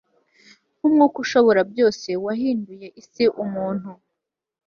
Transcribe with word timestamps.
Nkumwuka 0.77 1.17
Ushoborabyose 1.23 2.09
wahinduye 2.25 2.87
isi 3.01 3.23
umuntu 3.43 3.89